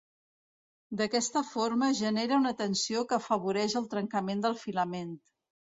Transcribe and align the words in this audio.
D'aquesta 1.01 1.43
forma 1.51 1.91
genera 2.01 2.41
una 2.43 2.55
tensió 2.65 3.07
que 3.13 3.19
afavoreix 3.21 3.79
el 3.83 3.91
trencament 3.95 4.45
del 4.49 4.63
filament. 4.67 5.19